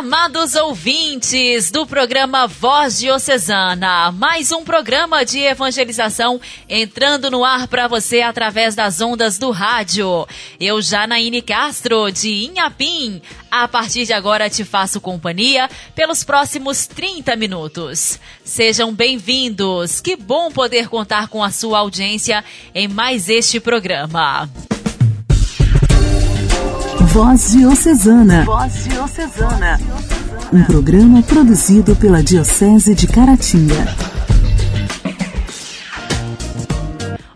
Amados 0.00 0.54
ouvintes 0.54 1.70
do 1.70 1.86
programa 1.86 2.46
Voz 2.46 2.98
Diocesana, 3.00 4.10
mais 4.10 4.50
um 4.50 4.64
programa 4.64 5.26
de 5.26 5.40
evangelização 5.40 6.40
entrando 6.66 7.30
no 7.30 7.44
ar 7.44 7.68
para 7.68 7.86
você 7.86 8.22
através 8.22 8.74
das 8.74 9.02
ondas 9.02 9.36
do 9.36 9.50
rádio. 9.50 10.26
Eu, 10.58 10.80
Janaíne 10.80 11.42
Castro, 11.42 12.10
de 12.10 12.46
Inhapim, 12.46 13.20
a 13.50 13.68
partir 13.68 14.06
de 14.06 14.14
agora 14.14 14.48
te 14.48 14.64
faço 14.64 15.02
companhia 15.02 15.68
pelos 15.94 16.24
próximos 16.24 16.86
30 16.86 17.36
minutos. 17.36 18.18
Sejam 18.42 18.94
bem-vindos, 18.94 20.00
que 20.00 20.16
bom 20.16 20.50
poder 20.50 20.88
contar 20.88 21.28
com 21.28 21.44
a 21.44 21.50
sua 21.50 21.78
audiência 21.78 22.42
em 22.74 22.88
mais 22.88 23.28
este 23.28 23.60
programa. 23.60 24.48
Voz 27.12 27.50
Diocesana. 27.50 28.44
Voz 28.44 28.84
Diocesana. 28.84 29.80
Um 30.52 30.62
programa 30.62 31.20
produzido 31.24 31.96
pela 31.96 32.22
Diocese 32.22 32.94
de 32.94 33.08
Caratinga. 33.08 33.96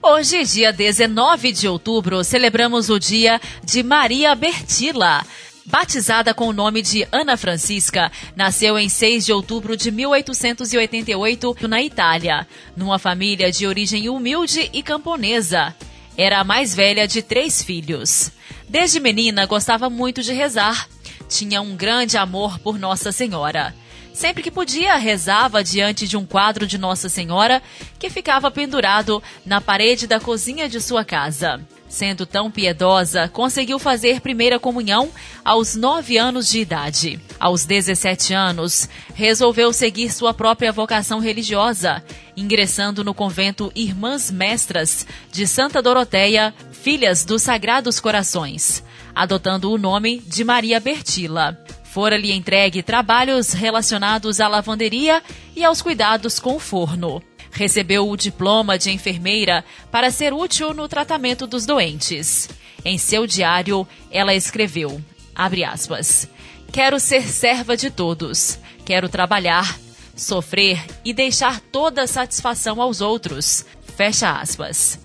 Hoje, 0.01 0.45
dia 0.45 0.73
19 0.73 1.51
de 1.51 1.67
outubro, 1.67 2.23
celebramos 2.23 2.89
o 2.89 3.01
dia 3.01 3.41
de 3.65 3.83
Maria 3.83 4.33
Bertila. 4.37 5.25
Batizada 5.67 6.33
com 6.33 6.47
o 6.47 6.53
nome 6.53 6.81
de 6.81 7.09
Ana 7.11 7.37
Francisca, 7.37 8.13
nasceu 8.37 8.79
em 8.79 8.89
6 8.89 9.27
de 9.27 9.33
outubro 9.33 9.77
de 9.77 9.91
1888 9.91 11.67
na 11.67 11.83
Itália, 11.83 12.47
numa 12.77 12.99
família 12.99 13.51
de 13.51 13.67
origem 13.67 14.09
humilde 14.09 14.71
e 14.73 14.85
camponesa. 14.85 15.75
Era 16.17 16.39
a 16.39 16.45
mais 16.45 16.73
velha 16.73 17.09
de 17.09 17.23
três 17.23 17.61
filhos. 17.61 18.31
Desde 18.75 18.99
menina 18.99 19.47
gostava 19.47 19.89
muito 19.89 20.21
de 20.21 20.33
rezar. 20.33 20.89
Tinha 21.29 21.63
um 21.63 21.77
grande 21.77 22.17
amor 22.17 22.59
por 22.59 22.77
Nossa 22.77 23.13
Senhora. 23.13 23.73
Sempre 24.13 24.43
que 24.43 24.51
podia, 24.51 24.97
rezava 24.97 25.63
diante 25.63 26.09
de 26.09 26.17
um 26.17 26.27
quadro 26.27 26.67
de 26.67 26.77
Nossa 26.77 27.09
Senhora 27.09 27.63
que 28.01 28.11
ficava 28.11 28.51
pendurado 28.51 29.23
na 29.47 29.61
parede 29.61 30.09
da 30.09 30.19
cozinha 30.19 30.69
de 30.69 30.81
sua 30.81 31.05
casa. 31.05 31.65
Sendo 31.95 32.27
tão 32.27 32.51
piedosa, 32.51 33.29
conseguiu 33.29 33.79
fazer 33.79 34.21
primeira 34.21 34.59
comunhão 34.59 35.11
aos 35.45 35.77
nove 35.77 36.19
anos 36.19 36.49
de 36.51 36.59
idade. 36.59 37.21
Aos 37.39 37.65
17 37.65 38.35
anos, 38.35 38.89
resolveu 39.15 39.73
seguir 39.73 40.13
sua 40.13 40.35
própria 40.35 40.73
vocação 40.73 41.21
religiosa, 41.21 42.03
ingressando 42.37 43.05
no 43.05 43.15
convento 43.15 43.71
Irmãs 43.77 44.29
Mestras 44.29 45.07
de 45.31 45.47
Santa 45.47 45.81
Doroteia, 45.81 46.53
filhas 46.73 47.25
dos 47.25 47.43
Sagrados 47.43 48.01
Corações, 48.01 48.83
adotando 49.15 49.71
o 49.71 49.79
nome 49.79 50.19
de 50.19 50.43
Maria 50.43 50.81
Bertila. 50.81 51.64
Fora-lhe 51.95 52.33
entregue 52.33 52.83
trabalhos 52.83 53.53
relacionados 53.53 54.41
à 54.41 54.49
lavanderia 54.49 55.23
e 55.55 55.63
aos 55.63 55.81
cuidados 55.81 56.41
com 56.41 56.57
o 56.57 56.59
forno. 56.59 57.23
Recebeu 57.53 58.11
o 58.11 58.17
diploma 58.17 58.77
de 58.77 58.91
enfermeira 58.91 59.65
para 59.93 60.11
ser 60.11 60.33
útil 60.33 60.75
no 60.75 60.89
tratamento 60.89 61.47
dos 61.47 61.65
doentes. 61.65 62.51
Em 62.85 62.99
seu 62.99 63.29
diário, 63.29 63.87
ela 64.11 64.35
escreveu, 64.35 65.01
aspas, 65.37 66.29
Quero 66.73 66.99
ser 66.99 67.23
serva 67.23 67.77
de 67.77 67.93
todos. 67.93 68.59
Quero 68.85 69.09
trabalhar, 69.09 69.79
sofrer 70.17 70.85
e 71.05 71.13
deixar 71.13 71.61
toda 71.61 72.09
satisfação 72.09 72.83
aos 72.83 73.01
outros. 73.01 73.65
Fecha 73.97 74.33
aspas. 74.33 74.99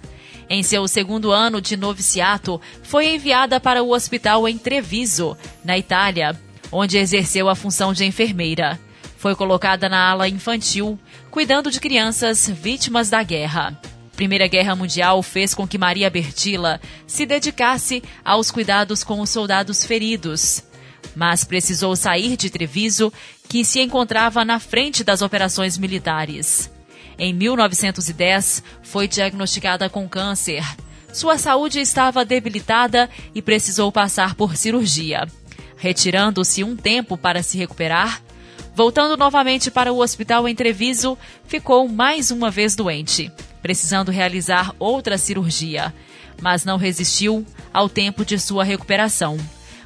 Em 0.50 0.64
seu 0.64 0.88
segundo 0.88 1.32
ano 1.32 1.62
de 1.62 1.78
noviciato, 1.78 2.60
foi 2.82 3.14
enviada 3.14 3.60
para 3.60 3.84
o 3.84 3.94
hospital 3.94 4.48
em 4.48 4.58
Treviso, 4.58 5.38
na 5.64 5.78
Itália, 5.78 6.36
onde 6.72 6.98
exerceu 6.98 7.50
a 7.50 7.56
função 7.56 7.94
de 7.94 8.06
enfermeira. 8.06 8.80
Foi 9.18 9.36
colocada 9.36 9.90
na 9.90 10.10
ala 10.10 10.30
infantil, 10.30 10.98
cuidando 11.30 11.70
de 11.70 11.80
crianças 11.80 12.50
vítimas 12.50 13.10
da 13.10 13.22
guerra. 13.22 13.80
Primeira 14.16 14.48
Guerra 14.48 14.76
Mundial 14.76 15.24
fez 15.24 15.54
com 15.54 15.66
que 15.66 15.78
Maria 15.78 16.10
Bertila 16.10 16.82
se 17.08 17.26
dedicasse 17.26 18.04
aos 18.24 18.52
cuidados 18.52 19.04
com 19.04 19.22
os 19.22 19.30
soldados 19.30 19.86
feridos. 19.86 20.64
Mas 21.16 21.44
precisou 21.46 21.96
sair 21.96 22.36
de 22.36 22.50
Treviso, 22.50 23.14
que 23.48 23.64
se 23.64 23.80
encontrava 23.80 24.44
na 24.44 24.60
frente 24.60 25.04
das 25.04 25.22
operações 25.22 25.78
militares. 25.78 26.70
Em 27.18 27.34
1910, 27.34 28.64
foi 28.84 29.08
diagnosticada 29.08 29.90
com 29.90 30.08
câncer. 30.08 30.66
Sua 31.14 31.38
saúde 31.38 31.80
estava 31.80 32.24
debilitada 32.24 33.10
e 33.34 33.42
precisou 33.42 33.92
passar 33.92 34.36
por 34.36 34.56
cirurgia. 34.56 35.28
Retirando-se 35.80 36.64
um 36.64 36.76
tempo 36.76 37.18
para 37.18 37.42
se 37.42 37.58
recuperar, 37.58 38.22
Voltando 38.80 39.18
novamente 39.18 39.70
para 39.70 39.92
o 39.92 40.00
hospital 40.00 40.48
em 40.48 40.56
Treviso, 40.56 41.18
ficou 41.46 41.86
mais 41.90 42.32
uma 42.32 42.50
vez 42.50 42.78
doente, 42.78 43.30
precisando 43.62 44.10
realizar 44.10 44.74
outra 44.80 45.18
cirurgia, 45.18 45.94
mas 46.42 46.64
não 46.64 46.78
resistiu 46.78 47.46
ao 47.74 47.90
tempo 47.90 48.24
de 48.24 48.40
sua 48.40 48.64
recuperação. 48.64 49.38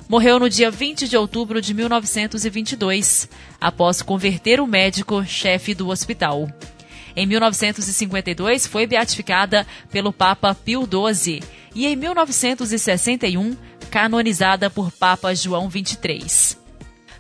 Morreu 0.08 0.38
no 0.40 0.48
dia 0.48 0.70
20 0.70 1.08
de 1.08 1.18
outubro 1.18 1.60
de 1.60 1.74
1922, 1.74 3.28
após 3.60 4.04
converter 4.04 4.60
o 4.60 4.68
médico 4.68 5.26
chefe 5.26 5.74
do 5.74 5.90
hospital. 5.90 6.48
Em 7.16 7.26
1952 7.26 8.68
foi 8.68 8.86
beatificada 8.86 9.66
pelo 9.92 10.14
Papa 10.14 10.54
Pio 10.54 10.84
XII 10.84 11.42
e 11.74 11.88
em 11.88 11.96
1961 11.96 13.56
canonizada 13.94 14.72
por 14.72 14.92
Papa 14.92 15.36
João 15.36 15.70
XXIII. 15.70 16.58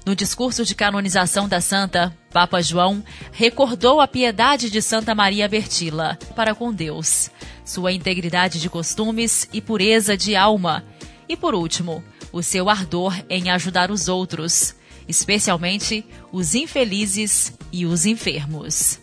No 0.03 0.15
discurso 0.15 0.65
de 0.65 0.73
canonização 0.73 1.47
da 1.47 1.61
santa, 1.61 2.17
Papa 2.31 2.63
João 2.63 3.03
recordou 3.31 4.01
a 4.01 4.07
piedade 4.07 4.71
de 4.71 4.81
Santa 4.81 5.13
Maria 5.13 5.47
Bertila 5.47 6.17
para 6.35 6.55
com 6.55 6.73
Deus, 6.73 7.29
sua 7.63 7.91
integridade 7.91 8.59
de 8.59 8.71
costumes 8.71 9.47
e 9.53 9.61
pureza 9.61 10.17
de 10.17 10.35
alma, 10.35 10.83
e 11.29 11.37
por 11.37 11.53
último, 11.53 12.03
o 12.31 12.41
seu 12.41 12.67
ardor 12.67 13.23
em 13.29 13.51
ajudar 13.51 13.91
os 13.91 14.07
outros, 14.07 14.75
especialmente 15.07 16.03
os 16.31 16.55
infelizes 16.55 17.53
e 17.71 17.85
os 17.85 18.07
enfermos. 18.07 18.99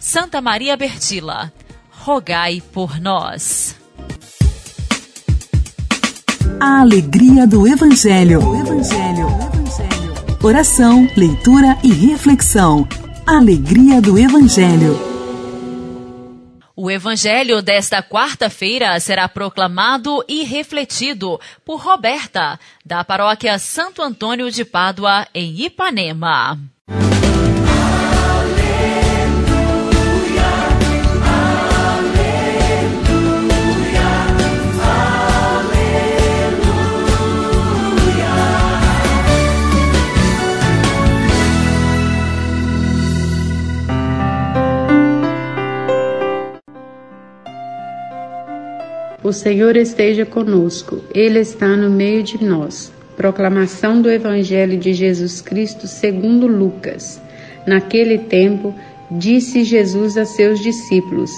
Santa 0.00 0.40
Maria 0.40 0.76
Bertila, 0.76 1.52
rogai 1.88 2.60
por 2.72 2.98
nós. 2.98 3.80
A 6.64 6.82
alegria 6.82 7.44
do 7.44 7.66
Evangelho. 7.66 8.38
Evangelho 8.54 9.26
oração, 10.40 11.08
leitura 11.16 11.76
e 11.82 11.92
reflexão. 11.92 12.86
Alegria 13.26 14.00
do 14.00 14.16
Evangelho. 14.16 14.96
O 16.76 16.88
Evangelho 16.88 17.60
desta 17.62 18.00
quarta-feira 18.00 19.00
será 19.00 19.28
proclamado 19.28 20.24
e 20.28 20.44
refletido 20.44 21.40
por 21.64 21.80
Roberta, 21.80 22.60
da 22.86 23.02
paróquia 23.02 23.58
Santo 23.58 24.00
Antônio 24.00 24.48
de 24.48 24.64
Pádua, 24.64 25.26
em 25.34 25.64
Ipanema. 25.64 26.56
O 49.24 49.32
Senhor 49.32 49.76
esteja 49.76 50.26
conosco, 50.26 51.00
Ele 51.14 51.38
está 51.38 51.76
no 51.76 51.88
meio 51.88 52.24
de 52.24 52.42
nós. 52.42 52.92
Proclamação 53.16 54.02
do 54.02 54.10
Evangelho 54.10 54.76
de 54.76 54.92
Jesus 54.92 55.40
Cristo 55.40 55.86
segundo 55.86 56.48
Lucas. 56.48 57.22
Naquele 57.64 58.18
tempo, 58.18 58.74
disse 59.08 59.62
Jesus 59.62 60.18
a 60.18 60.24
seus 60.24 60.58
discípulos: 60.58 61.30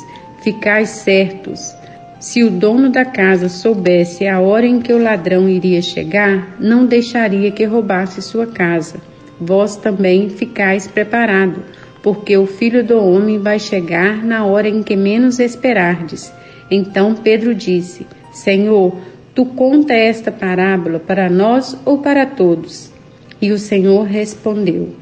Ficai 0.43 0.87
certos. 0.87 1.75
Se 2.19 2.43
o 2.43 2.51
dono 2.51 2.89
da 2.89 3.05
casa 3.05 3.51
soubesse 3.51 4.27
a 4.27 4.41
hora 4.41 4.67
em 4.67 4.81
que 4.81 4.95
o 4.95 5.03
ladrão 5.03 5.47
iria 5.47 5.83
chegar, 5.83 6.57
não 6.59 6.87
deixaria 6.87 7.51
que 7.51 7.65
roubasse 7.65 8.23
sua 8.23 8.47
casa. 8.47 8.97
Vós 9.39 9.77
também 9.77 10.31
ficais 10.31 10.87
preparado, 10.87 11.63
porque 12.03 12.35
o 12.35 12.47
filho 12.47 12.83
do 12.83 12.97
homem 12.99 13.39
vai 13.39 13.59
chegar 13.59 14.25
na 14.25 14.47
hora 14.47 14.69
em 14.71 14.83
que 14.83 14.97
menos 14.97 15.39
esperardes. 15.39 16.33
Então 16.71 17.15
Pedro 17.15 17.55
disse: 17.55 18.07
Senhor, 18.33 18.97
tu 19.35 19.45
conta 19.45 19.93
esta 19.93 20.33
parábola 20.33 20.99
para 20.99 21.29
nós 21.29 21.77
ou 21.85 21.99
para 21.99 22.27
todos? 22.27 22.93
E 23.41 23.53
o 23.53 23.59
Senhor 23.59 24.05
respondeu: 24.05 24.95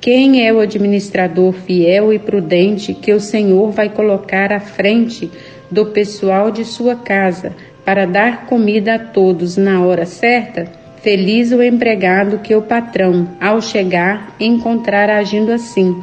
Quem 0.00 0.46
é 0.46 0.52
o 0.52 0.60
administrador 0.60 1.52
fiel 1.52 2.12
e 2.12 2.18
prudente 2.18 2.94
que 2.94 3.12
o 3.12 3.20
Senhor 3.20 3.70
vai 3.70 3.88
colocar 3.88 4.52
à 4.52 4.60
frente 4.60 5.30
do 5.70 5.86
pessoal 5.86 6.50
de 6.50 6.64
sua 6.64 6.94
casa 6.94 7.54
para 7.84 8.06
dar 8.06 8.46
comida 8.46 8.94
a 8.94 8.98
todos 8.98 9.56
na 9.56 9.84
hora 9.84 10.06
certa? 10.06 10.70
Feliz 11.02 11.52
o 11.52 11.62
empregado 11.62 12.38
que 12.38 12.54
o 12.54 12.62
patrão, 12.62 13.28
ao 13.40 13.60
chegar, 13.60 14.34
encontrar 14.40 15.08
agindo 15.08 15.52
assim. 15.52 15.96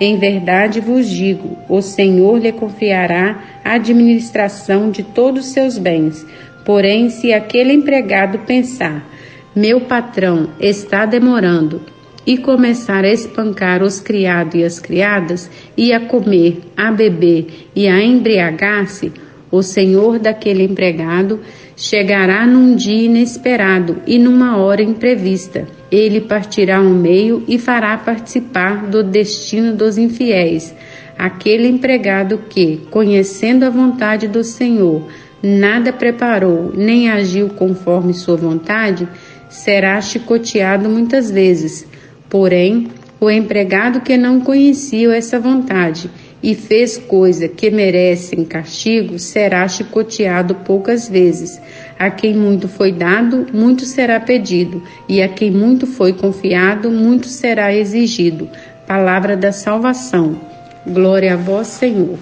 Em 0.00 0.18
verdade 0.18 0.80
vos 0.80 1.08
digo: 1.08 1.56
o 1.68 1.80
Senhor 1.80 2.38
lhe 2.38 2.52
confiará 2.52 3.40
a 3.64 3.74
administração 3.74 4.90
de 4.90 5.02
todos 5.02 5.46
os 5.46 5.52
seus 5.52 5.78
bens. 5.78 6.26
Porém, 6.64 7.08
se 7.08 7.32
aquele 7.32 7.72
empregado 7.72 8.40
pensar, 8.40 9.08
meu 9.54 9.82
patrão 9.82 10.48
está 10.60 11.06
demorando, 11.06 11.80
e 12.26 12.38
começar 12.38 13.04
a 13.04 13.10
espancar 13.10 13.82
os 13.82 14.00
criados 14.00 14.54
e 14.54 14.64
as 14.64 14.78
criadas, 14.78 15.50
e 15.76 15.92
a 15.92 16.00
comer, 16.00 16.60
a 16.76 16.90
beber 16.90 17.68
e 17.74 17.88
a 17.88 18.02
embriagar-se, 18.02 19.12
o 19.52 19.62
senhor 19.62 20.18
daquele 20.18 20.64
empregado 20.64 21.38
chegará 21.76 22.46
num 22.46 22.74
dia 22.74 23.04
inesperado 23.04 23.98
e 24.06 24.18
numa 24.18 24.56
hora 24.56 24.82
imprevista. 24.82 25.68
Ele 25.90 26.22
partirá 26.22 26.78
ao 26.78 26.84
meio 26.84 27.44
e 27.46 27.58
fará 27.58 27.96
participar 27.98 28.86
do 28.86 29.02
destino 29.02 29.76
dos 29.76 29.98
infiéis. 29.98 30.74
Aquele 31.18 31.68
empregado 31.68 32.38
que, 32.48 32.80
conhecendo 32.90 33.64
a 33.64 33.70
vontade 33.70 34.26
do 34.26 34.42
Senhor, 34.42 35.06
nada 35.42 35.92
preparou 35.92 36.72
nem 36.74 37.10
agiu 37.10 37.50
conforme 37.50 38.14
sua 38.14 38.36
vontade, 38.36 39.06
será 39.50 40.00
chicoteado 40.00 40.88
muitas 40.88 41.30
vezes. 41.30 41.86
Porém, 42.30 42.88
o 43.20 43.30
empregado 43.30 44.00
que 44.00 44.16
não 44.16 44.40
conhecia 44.40 45.14
essa 45.14 45.38
vontade 45.38 46.10
e 46.42 46.54
fez 46.54 46.98
coisa 46.98 47.46
que 47.46 47.70
merecem 47.70 48.44
castigo, 48.44 49.18
será 49.18 49.66
chicoteado 49.68 50.56
poucas 50.56 51.08
vezes. 51.08 51.60
A 51.98 52.10
quem 52.10 52.34
muito 52.34 52.66
foi 52.66 52.90
dado, 52.90 53.46
muito 53.52 53.84
será 53.84 54.18
pedido, 54.18 54.82
e 55.08 55.22
a 55.22 55.28
quem 55.28 55.52
muito 55.52 55.86
foi 55.86 56.12
confiado, 56.12 56.90
muito 56.90 57.28
será 57.28 57.72
exigido. 57.72 58.48
Palavra 58.86 59.36
da 59.36 59.52
salvação. 59.52 60.36
Glória 60.84 61.34
a 61.34 61.36
vós, 61.36 61.68
Senhor. 61.68 62.18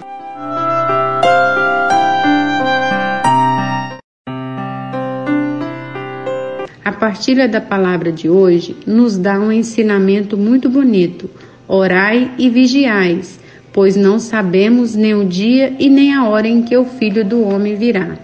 A 6.85 6.91
partilha 6.91 7.47
da 7.47 7.59
palavra 7.59 8.11
de 8.11 8.29
hoje 8.29 8.77
nos 8.85 9.17
dá 9.17 9.39
um 9.39 9.51
ensinamento 9.51 10.37
muito 10.37 10.69
bonito. 10.69 11.27
Orai 11.67 12.31
e 12.37 12.49
vigiais 12.49 13.40
pois 13.73 13.95
não 13.95 14.19
sabemos 14.19 14.95
nem 14.95 15.13
o 15.13 15.25
dia 15.25 15.73
e 15.79 15.89
nem 15.89 16.13
a 16.13 16.27
hora 16.27 16.47
em 16.47 16.61
que 16.61 16.75
o 16.75 16.85
Filho 16.85 17.23
do 17.23 17.41
Homem 17.43 17.75
virá. 17.75 18.17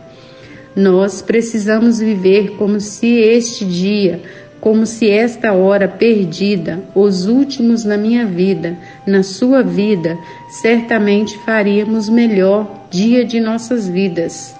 Nós 0.75 1.21
precisamos 1.21 1.99
viver 1.99 2.51
como 2.51 2.79
se 2.79 3.07
este 3.07 3.65
dia, 3.65 4.21
como 4.59 4.85
se 4.85 5.09
esta 5.09 5.53
hora 5.53 5.87
perdida, 5.87 6.83
os 6.93 7.25
últimos 7.27 7.83
na 7.83 7.97
minha 7.97 8.25
vida, 8.25 8.77
na 9.05 9.23
sua 9.23 9.63
vida, 9.63 10.17
certamente 10.49 11.37
faríamos 11.39 12.09
melhor 12.09 12.85
dia 12.89 13.23
de 13.23 13.39
nossas 13.39 13.87
vidas. 13.87 14.55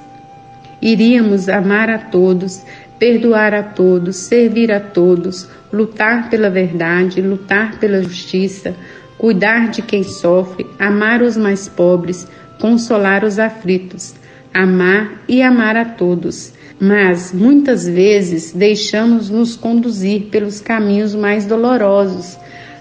Iríamos 0.81 1.49
amar 1.49 1.89
a 1.89 1.97
todos, 1.97 2.63
perdoar 2.99 3.53
a 3.53 3.63
todos, 3.63 4.15
servir 4.15 4.71
a 4.71 4.79
todos, 4.79 5.47
lutar 5.71 6.29
pela 6.29 6.49
verdade, 6.49 7.21
lutar 7.21 7.79
pela 7.79 8.01
justiça, 8.01 8.75
cuidar 9.17 9.69
de 9.69 9.81
quem 9.81 10.03
sofre, 10.03 10.65
amar 10.77 11.21
os 11.21 11.35
mais 11.35 11.67
pobres, 11.67 12.27
consolar 12.59 13.23
os 13.23 13.39
aflitos, 13.39 14.13
amar 14.53 15.23
e 15.27 15.41
amar 15.41 15.75
a 15.75 15.85
todos. 15.85 16.53
Mas 16.79 17.33
muitas 17.33 17.87
vezes 17.87 18.53
deixamos 18.53 19.29
nos 19.29 19.55
conduzir 19.55 20.25
pelos 20.25 20.61
caminhos 20.61 21.15
mais 21.15 21.45
dolorosos, 21.45 22.37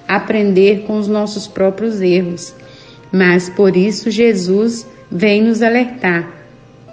aprender 0.07 0.85
com 0.87 0.99
os 0.99 1.09
nossos 1.09 1.47
próprios 1.47 2.01
erros. 2.01 2.55
Mas 3.11 3.49
por 3.49 3.77
isso 3.77 4.11
Jesus 4.11 4.87
vem 5.11 5.43
nos 5.43 5.63
alertar 5.63 6.31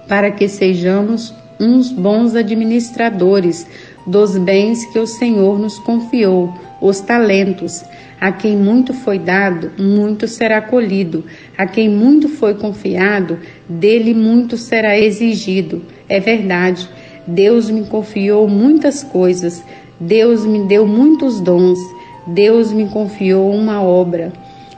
para 0.07 0.31
que 0.31 0.48
sejamos 0.48 1.34
uns 1.60 1.92
bons 1.92 2.36
administradores 2.36 3.66
dos 4.06 4.38
bens 4.38 4.86
que 4.86 5.00
o 5.00 5.08
Senhor 5.08 5.60
nos 5.60 5.80
confiou, 5.80 6.54
os 6.82 7.00
talentos, 7.00 7.84
a 8.24 8.32
quem 8.32 8.56
muito 8.56 8.94
foi 8.94 9.20
dado, 9.20 9.72
muito 9.78 10.30
será 10.30 10.62
colhido. 10.62 11.26
A 11.58 11.68
quem 11.68 11.90
muito 11.90 12.30
foi 12.30 12.54
confiado, 12.54 13.38
dele 13.68 14.14
muito 14.14 14.56
será 14.56 14.98
exigido. 14.98 15.82
É 16.08 16.22
verdade. 16.22 16.88
Deus 17.28 17.70
me 17.70 17.84
confiou 17.84 18.48
muitas 18.48 19.04
coisas. 19.04 19.62
Deus 20.00 20.46
me 20.46 20.66
deu 20.66 20.88
muitos 20.88 21.42
dons. 21.42 21.78
Deus 22.26 22.72
me 22.72 22.88
confiou 22.88 23.52
uma 23.52 23.84
obra, 23.84 24.32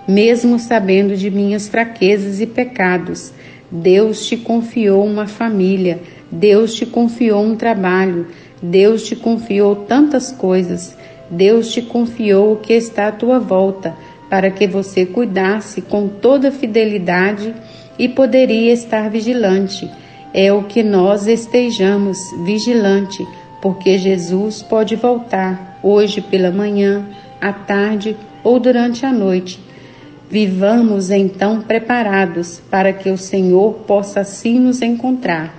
mesmo 0.08 0.58
sabendo 0.58 1.16
de 1.16 1.30
minhas 1.30 1.68
fraquezas 1.68 2.42
e 2.42 2.48
pecados. 2.48 3.32
Deus 3.72 4.26
te 4.26 4.38
confiou 4.38 5.06
uma 5.06 5.28
família. 5.28 6.00
Deus 6.32 6.74
te 6.74 6.88
confiou 6.88 7.44
um 7.44 7.56
trabalho. 7.56 8.26
Deus 8.70 9.06
te 9.06 9.16
confiou 9.16 9.76
tantas 9.76 10.32
coisas. 10.32 10.98
Deus 11.30 11.72
te 11.72 11.82
confiou 11.82 12.54
o 12.54 12.58
que 12.58 12.74
está 12.74 13.08
à 13.08 13.12
tua 13.12 13.40
volta, 13.40 13.96
para 14.30 14.50
que 14.50 14.68
você 14.68 15.06
cuidasse 15.06 15.82
com 15.82 16.08
toda 16.08 16.52
fidelidade 16.52 17.54
e 17.98 18.08
poderia 18.10 18.74
estar 18.74 19.10
vigilante. 19.10 19.90
É 20.34 20.52
o 20.52 20.64
que 20.64 20.84
nós 20.84 21.28
estejamos 21.28 22.18
vigilante, 22.44 23.26
porque 23.62 23.98
Jesus 23.98 24.62
pode 24.62 24.96
voltar 24.96 25.80
hoje 25.82 26.22
pela 26.22 26.52
manhã, 26.52 27.06
à 27.40 27.54
tarde 27.54 28.18
ou 28.44 28.60
durante 28.60 29.06
a 29.06 29.12
noite. 29.12 29.60
Vivamos 30.30 31.12
então 31.12 31.62
preparados 31.62 32.62
para 32.70 32.92
que 32.92 33.10
o 33.10 33.18
Senhor 33.18 33.74
possa 33.88 34.22
assim 34.22 34.60
nos 34.60 34.82
encontrar. 34.82 35.54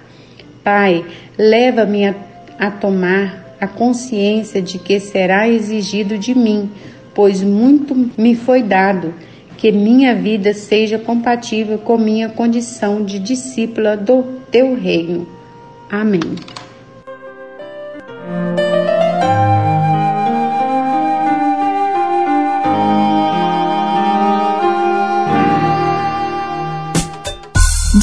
Pai, 0.63 1.05
leva-me 1.39 2.07
a, 2.07 2.15
a 2.59 2.71
tomar 2.71 3.57
a 3.61 3.67
consciência 3.67 4.61
de 4.61 4.79
que 4.79 5.01
será 5.01 5.49
exigido 5.49 6.19
de 6.19 6.35
mim, 6.35 6.71
pois 7.15 7.43
muito 7.43 7.95
me 8.19 8.35
foi 8.35 8.63
dado, 8.63 9.15
que 9.57 9.73
minha 9.73 10.15
vida 10.15 10.53
seja 10.53 10.99
compatível 10.99 11.79
com 11.79 11.97
minha 11.97 12.29
condição 12.29 13.03
de 13.03 13.19
discípula 13.19 13.97
do 13.97 14.23
teu 14.51 14.75
reino. 14.75 15.27
Amém. 15.91 16.21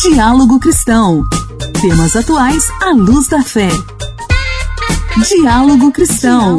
Diálogo 0.02 0.60
Cristão. 0.60 1.24
Temas 1.82 2.16
atuais 2.16 2.68
à 2.82 2.92
luz 2.92 3.28
da 3.28 3.42
fé. 3.42 3.70
Diálogo 5.22 5.92
Cristão. 5.92 6.58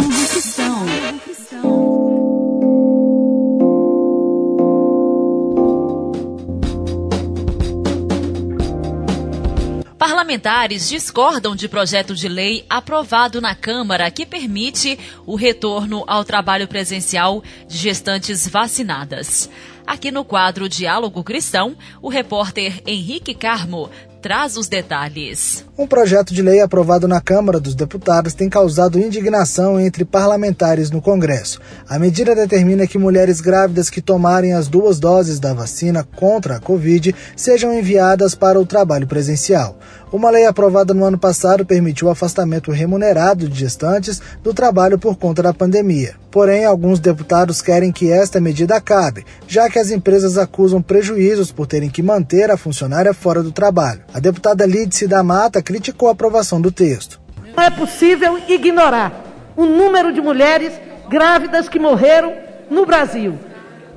Parlamentares 9.98 10.88
discordam 10.88 11.56
de 11.56 11.68
projeto 11.68 12.14
de 12.14 12.28
lei 12.28 12.64
aprovado 12.70 13.40
na 13.40 13.56
Câmara 13.56 14.08
que 14.12 14.24
permite 14.24 15.00
o 15.26 15.34
retorno 15.34 16.04
ao 16.06 16.24
trabalho 16.24 16.68
presencial 16.68 17.42
de 17.66 17.76
gestantes 17.76 18.46
vacinadas. 18.46 19.50
Aqui 19.84 20.12
no 20.12 20.24
quadro 20.24 20.68
Diálogo 20.68 21.24
Cristão, 21.24 21.76
o 22.00 22.08
repórter 22.08 22.80
Henrique 22.86 23.34
Carmo 23.34 23.90
traz 24.24 24.56
os 24.56 24.68
detalhes. 24.68 25.66
Um 25.76 25.86
projeto 25.86 26.32
de 26.32 26.40
lei 26.40 26.62
aprovado 26.62 27.06
na 27.06 27.20
Câmara 27.20 27.60
dos 27.60 27.74
Deputados 27.74 28.32
tem 28.32 28.48
causado 28.48 28.98
indignação 28.98 29.78
entre 29.78 30.02
parlamentares 30.02 30.90
no 30.90 31.02
Congresso. 31.02 31.60
A 31.86 31.98
medida 31.98 32.34
determina 32.34 32.86
que 32.86 32.96
mulheres 32.96 33.38
grávidas 33.42 33.90
que 33.90 34.00
tomarem 34.00 34.54
as 34.54 34.66
duas 34.66 34.98
doses 34.98 35.38
da 35.38 35.52
vacina 35.52 36.08
contra 36.16 36.56
a 36.56 36.58
Covid 36.58 37.14
sejam 37.36 37.74
enviadas 37.74 38.34
para 38.34 38.58
o 38.58 38.64
trabalho 38.64 39.06
presencial. 39.06 39.76
Uma 40.14 40.30
lei 40.30 40.46
aprovada 40.46 40.94
no 40.94 41.04
ano 41.04 41.18
passado 41.18 41.66
permitiu 41.66 42.06
o 42.06 42.10
afastamento 42.12 42.70
remunerado 42.70 43.48
de 43.48 43.58
gestantes 43.58 44.22
do 44.44 44.54
trabalho 44.54 44.96
por 44.96 45.16
conta 45.16 45.42
da 45.42 45.52
pandemia. 45.52 46.14
Porém, 46.30 46.64
alguns 46.64 47.00
deputados 47.00 47.60
querem 47.60 47.90
que 47.90 48.12
esta 48.12 48.40
medida 48.40 48.76
acabe, 48.76 49.26
já 49.48 49.68
que 49.68 49.76
as 49.76 49.90
empresas 49.90 50.38
acusam 50.38 50.80
prejuízos 50.80 51.50
por 51.50 51.66
terem 51.66 51.90
que 51.90 52.00
manter 52.00 52.48
a 52.48 52.56
funcionária 52.56 53.12
fora 53.12 53.42
do 53.42 53.50
trabalho. 53.50 54.02
A 54.14 54.20
deputada 54.20 54.64
Lídice 54.64 55.08
da 55.08 55.20
Mata 55.24 55.60
criticou 55.60 56.08
a 56.08 56.12
aprovação 56.12 56.60
do 56.60 56.70
texto. 56.70 57.20
Não 57.56 57.64
é 57.64 57.70
possível 57.70 58.38
ignorar 58.48 59.12
o 59.56 59.66
número 59.66 60.12
de 60.12 60.20
mulheres 60.20 60.74
grávidas 61.10 61.68
que 61.68 61.80
morreram 61.80 62.32
no 62.70 62.86
Brasil. 62.86 63.36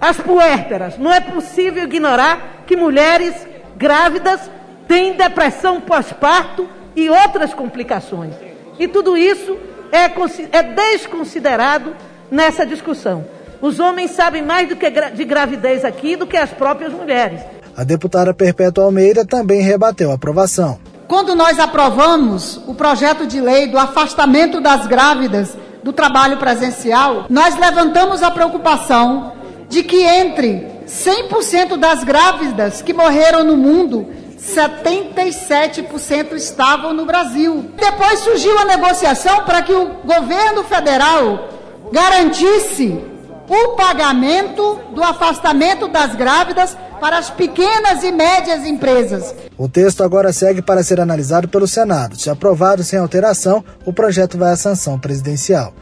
as 0.01 0.17
puérperas. 0.17 0.97
Não 0.97 1.13
é 1.13 1.21
possível 1.21 1.83
ignorar 1.83 2.63
que 2.65 2.75
mulheres 2.75 3.36
grávidas 3.77 4.56
têm 4.88 5.13
depressão 5.13 5.82
pós-parto 5.82 6.67
e 6.96 7.10
outras 7.10 7.53
complicações. 7.53 8.34
E 8.79 8.88
tudo 8.88 9.17
isso 9.17 9.58
é, 9.91 10.06
é 10.51 10.63
desconsiderado 10.63 11.96
nessa 12.32 12.65
discussão. 12.65 13.25
Os 13.62 13.79
homens 13.79 14.12
sabem 14.12 14.44
mais 14.44 14.70
do 14.70 14.75
que 14.75 14.89
de 14.89 15.25
gravidez 15.25 15.84
aqui 15.84 16.15
do 16.15 16.27
que 16.27 16.38
as 16.38 16.51
próprias 16.51 16.94
mulheres. 16.94 17.41
A 17.75 17.84
deputada 17.84 18.34
Perpétua 18.34 18.86
Almeida 18.86 19.25
também 19.25 19.62
rebateu 19.62 20.12
a 20.12 20.15
aprovação. 20.15 20.79
Quando 21.08 21.36
nós 21.36 21.60
aprovamos 21.60 22.58
o 22.67 22.74
projeto 22.75 23.25
de 23.25 23.39
lei 23.39 23.67
do 23.67 23.77
afastamento 23.77 24.60
das 24.60 24.86
grávidas 24.88 25.58
do 25.82 25.94
trabalho 25.94 26.38
presencial, 26.38 27.25
nós 27.29 27.58
levantamos 27.58 28.22
a 28.22 28.29
preocupação 28.29 29.34
de 29.70 29.84
que 29.84 30.03
entre 30.03 30.67
100% 30.86 31.77
das 31.77 32.03
grávidas 32.03 32.82
que 32.82 32.94
morreram 32.94 33.44
no 33.44 33.56
mundo, 33.56 34.08
77% 34.38 36.34
estavam 36.34 36.94
no 36.94 37.06
Brasil. 37.06 37.72
Depois 37.75 38.20
surgiu 38.20 38.58
a 38.60 38.65
negociação 38.65 39.44
para 39.44 39.62
que 39.62 39.74
o 39.74 39.89
governo 40.06 40.63
federal 40.63 41.50
garantisse 41.91 43.03
o 43.48 43.75
pagamento 43.75 44.79
do 44.94 45.03
afastamento 45.03 45.88
das 45.88 46.15
grávidas 46.15 46.77
para 47.00 47.17
as 47.17 47.29
pequenas 47.29 48.03
e 48.03 48.12
médias 48.12 48.65
empresas. 48.65 49.34
O 49.58 49.70
texto 49.70 50.03
agora 50.03 50.34
segue 50.34 50.62
para 50.62 50.84
ser 50.84 51.00
analisado 51.00 51.48
pelo 51.48 51.67
Senado. 51.67 52.20
Se 52.20 52.29
aprovado 52.29 52.84
sem 52.84 53.00
alteração, 53.00 53.63
o 53.86 53.94
projeto 53.94 54.38
vai 54.38 54.51
à 54.51 54.58
sanção 54.58 55.00
presidencial. 55.00 55.74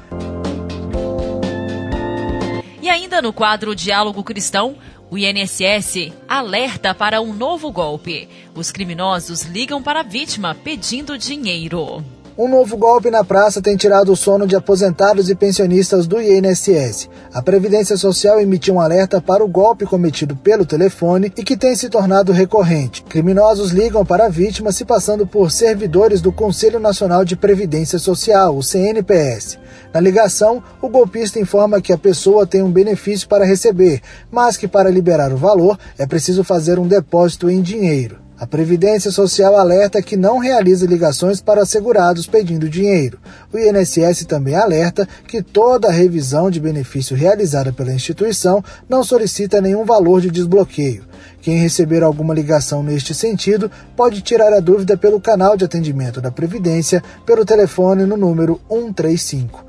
E 2.81 2.89
ainda 2.89 3.21
no 3.21 3.33
quadro 3.33 3.73
Diálogo 3.73 4.23
Cristão, 4.23 4.75
o 5.15 5.17
INSS 5.17 6.11
alerta 6.27 6.93
para 6.93 7.21
um 7.21 7.33
novo 7.33 7.71
golpe. 7.71 8.27
Os 8.53 8.69
criminosos 8.69 9.43
ligam 9.43 9.81
para 9.81 10.01
a 10.01 10.03
vítima 10.03 10.53
pedindo 10.53 11.17
dinheiro. 11.17 12.03
Um 12.37 12.49
novo 12.49 12.75
golpe 12.75 13.09
na 13.09 13.23
praça 13.23 13.61
tem 13.61 13.77
tirado 13.77 14.11
o 14.11 14.15
sono 14.15 14.45
de 14.45 14.57
aposentados 14.57 15.29
e 15.29 15.35
pensionistas 15.35 16.05
do 16.05 16.21
INSS. 16.21 17.07
A 17.33 17.41
Previdência 17.41 17.95
Social 17.95 18.41
emitiu 18.41 18.73
um 18.73 18.81
alerta 18.81 19.21
para 19.21 19.41
o 19.41 19.47
golpe 19.47 19.85
cometido 19.85 20.35
pelo 20.35 20.65
telefone 20.65 21.31
e 21.37 21.43
que 21.45 21.55
tem 21.55 21.73
se 21.77 21.87
tornado 21.87 22.33
recorrente. 22.33 23.03
Criminosos 23.03 23.71
ligam 23.71 24.05
para 24.05 24.25
a 24.25 24.29
vítima 24.29 24.73
se 24.73 24.83
passando 24.83 25.25
por 25.25 25.49
servidores 25.49 26.19
do 26.19 26.29
Conselho 26.29 26.77
Nacional 26.77 27.23
de 27.23 27.37
Previdência 27.37 27.97
Social, 27.97 28.57
o 28.57 28.61
CNPS. 28.61 29.57
Na 29.93 30.01
ligação, 30.01 30.61
o 30.81 30.89
golpista 30.89 31.39
informa 31.39 31.79
que 31.79 31.93
a 31.93 31.97
pessoa 31.97 32.45
tem 32.45 32.61
um 32.61 32.69
benefício 32.69 33.29
para 33.29 33.45
receber, 33.45 34.01
mas 34.29 34.57
que 34.57 34.67
para 34.67 34.89
liberar 34.89 35.31
o 35.31 35.37
valor 35.37 35.79
é 35.97 36.05
preciso 36.05 36.43
fazer 36.43 36.79
um 36.79 36.87
depósito 36.87 37.49
em 37.49 37.61
dinheiro. 37.61 38.24
A 38.37 38.45
Previdência 38.45 39.11
Social 39.11 39.55
alerta 39.55 40.01
que 40.01 40.17
não 40.17 40.39
realiza 40.39 40.85
ligações 40.85 41.39
para 41.39 41.65
segurados 41.65 42.27
pedindo 42.27 42.69
dinheiro. 42.69 43.17
O 43.53 43.57
INSS 43.57 44.25
também 44.25 44.55
alerta 44.55 45.07
que 45.25 45.41
toda 45.41 45.89
revisão 45.89 46.51
de 46.51 46.59
benefício 46.59 47.15
realizada 47.15 47.71
pela 47.71 47.93
instituição 47.93 48.61
não 48.89 49.05
solicita 49.05 49.61
nenhum 49.61 49.85
valor 49.85 50.19
de 50.19 50.29
desbloqueio. 50.29 51.05
Quem 51.41 51.57
receber 51.59 52.03
alguma 52.03 52.33
ligação 52.33 52.83
neste 52.83 53.13
sentido 53.13 53.71
pode 53.95 54.21
tirar 54.21 54.51
a 54.51 54.59
dúvida 54.59 54.97
pelo 54.97 55.21
canal 55.21 55.55
de 55.55 55.63
atendimento 55.63 56.19
da 56.19 56.29
Previdência 56.29 57.01
pelo 57.25 57.45
telefone 57.45 58.03
no 58.03 58.17
número 58.17 58.59
135. 58.69 59.63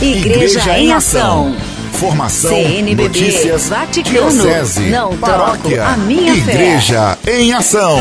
Igreja, 0.00 0.28
Igreja 0.28 0.78
em 0.78 0.92
Ação. 0.92 1.54
Formação, 2.02 2.50
CNBB, 2.50 3.04
notícias, 3.04 3.68
Vaticano, 3.68 4.28
diocese, 4.28 4.90
não 4.90 5.16
paróquia, 5.16 5.86
a 5.86 5.96
minha 5.98 6.34
Igreja 6.34 7.16
fé. 7.22 7.40
em 7.40 7.52
Ação. 7.52 7.96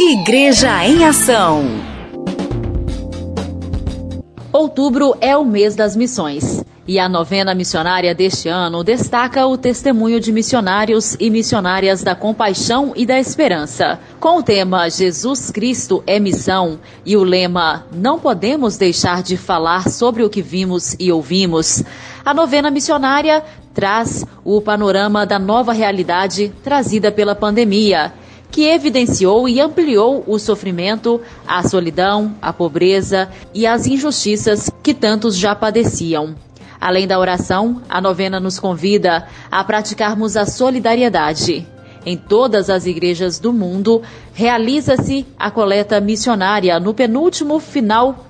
Igreja 0.00 0.82
em 0.86 1.04
Ação. 1.04 1.62
Outubro 4.50 5.14
é 5.20 5.36
o 5.36 5.44
mês 5.44 5.76
das 5.76 5.94
missões. 5.94 6.64
E 6.88 6.98
a 6.98 7.06
novena 7.06 7.54
missionária 7.54 8.14
deste 8.14 8.48
ano 8.48 8.82
destaca 8.82 9.46
o 9.46 9.58
testemunho 9.58 10.18
de 10.18 10.32
missionários 10.32 11.18
e 11.20 11.28
missionárias 11.28 12.02
da 12.02 12.14
compaixão 12.14 12.94
e 12.96 13.04
da 13.04 13.18
esperança. 13.18 14.00
Com 14.18 14.38
o 14.38 14.42
tema 14.42 14.88
Jesus 14.88 15.50
Cristo 15.50 16.02
é 16.06 16.18
missão 16.18 16.80
e 17.04 17.14
o 17.14 17.22
lema 17.24 17.84
Não 17.92 18.18
podemos 18.18 18.78
deixar 18.78 19.22
de 19.22 19.36
falar 19.36 19.90
sobre 19.90 20.22
o 20.22 20.30
que 20.30 20.40
vimos 20.40 20.96
e 20.98 21.12
ouvimos, 21.12 21.84
a 22.28 22.34
novena 22.34 22.70
missionária 22.70 23.42
traz 23.72 24.22
o 24.44 24.60
panorama 24.60 25.24
da 25.24 25.38
nova 25.38 25.72
realidade 25.72 26.52
trazida 26.62 27.10
pela 27.10 27.34
pandemia 27.34 28.12
que 28.50 28.66
evidenciou 28.66 29.48
e 29.48 29.58
ampliou 29.58 30.22
o 30.26 30.38
sofrimento, 30.38 31.22
a 31.46 31.66
solidão, 31.66 32.34
a 32.42 32.52
pobreza 32.52 33.30
e 33.54 33.66
as 33.66 33.86
injustiças 33.86 34.70
que 34.82 34.92
tantos 34.92 35.38
já 35.38 35.54
padeciam. 35.54 36.34
Além 36.78 37.06
da 37.06 37.18
oração, 37.18 37.80
a 37.88 37.98
novena 37.98 38.38
nos 38.38 38.58
convida 38.58 39.26
a 39.50 39.64
praticarmos 39.64 40.36
a 40.36 40.44
solidariedade. 40.44 41.66
Em 42.04 42.18
todas 42.18 42.68
as 42.68 42.84
igrejas 42.84 43.38
do 43.38 43.54
mundo, 43.54 44.02
realiza-se 44.34 45.26
a 45.38 45.50
coleta 45.50 45.98
missionária 45.98 46.78
no 46.78 46.92
penúltimo 46.92 47.58
final 47.58 48.26